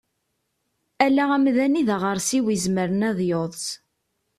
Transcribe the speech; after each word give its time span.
Ala 1.05 1.23
amdan 1.35 1.79
i 1.81 1.83
daɣersiw 1.89 2.47
izemren 2.55 3.01
ad 3.09 3.19
yeḍs. 3.29 3.65